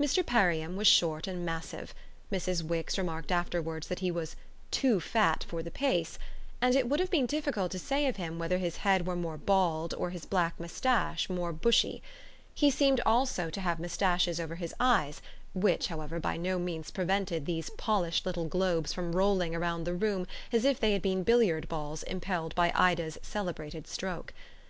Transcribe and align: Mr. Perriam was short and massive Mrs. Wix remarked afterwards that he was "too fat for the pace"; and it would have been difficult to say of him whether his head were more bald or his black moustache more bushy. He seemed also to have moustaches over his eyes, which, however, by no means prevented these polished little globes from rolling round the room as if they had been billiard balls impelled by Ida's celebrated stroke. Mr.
Mr. 0.00 0.26
Perriam 0.26 0.74
was 0.74 0.88
short 0.88 1.28
and 1.28 1.46
massive 1.46 1.94
Mrs. 2.32 2.64
Wix 2.64 2.98
remarked 2.98 3.30
afterwards 3.30 3.86
that 3.86 4.00
he 4.00 4.10
was 4.10 4.34
"too 4.72 4.98
fat 4.98 5.44
for 5.46 5.62
the 5.62 5.70
pace"; 5.70 6.18
and 6.60 6.74
it 6.74 6.88
would 6.88 6.98
have 6.98 7.10
been 7.12 7.26
difficult 7.26 7.70
to 7.70 7.78
say 7.78 8.08
of 8.08 8.16
him 8.16 8.40
whether 8.40 8.58
his 8.58 8.78
head 8.78 9.06
were 9.06 9.14
more 9.14 9.38
bald 9.38 9.94
or 9.94 10.10
his 10.10 10.26
black 10.26 10.58
moustache 10.58 11.30
more 11.30 11.52
bushy. 11.52 12.02
He 12.52 12.72
seemed 12.72 13.00
also 13.06 13.50
to 13.50 13.60
have 13.60 13.78
moustaches 13.78 14.40
over 14.40 14.56
his 14.56 14.74
eyes, 14.80 15.22
which, 15.54 15.86
however, 15.86 16.18
by 16.18 16.36
no 16.36 16.58
means 16.58 16.90
prevented 16.90 17.46
these 17.46 17.70
polished 17.70 18.26
little 18.26 18.46
globes 18.46 18.92
from 18.92 19.14
rolling 19.14 19.56
round 19.56 19.86
the 19.86 19.94
room 19.94 20.26
as 20.50 20.64
if 20.64 20.80
they 20.80 20.92
had 20.92 21.02
been 21.02 21.22
billiard 21.22 21.68
balls 21.68 22.02
impelled 22.02 22.52
by 22.56 22.72
Ida's 22.74 23.16
celebrated 23.22 23.86
stroke. 23.86 24.32
Mr. 24.32 24.64